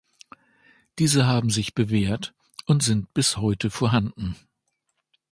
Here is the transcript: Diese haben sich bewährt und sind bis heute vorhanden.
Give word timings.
Diese 0.97 1.27
haben 1.27 1.51
sich 1.51 1.75
bewährt 1.75 2.33
und 2.65 2.81
sind 2.81 3.13
bis 3.13 3.37
heute 3.37 3.69
vorhanden. 3.69 4.35